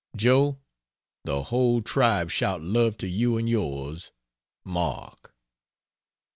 [0.15, 0.57] Joe,
[1.25, 4.09] the whole tribe shout love to you and yours!
[4.65, 5.31] MARK.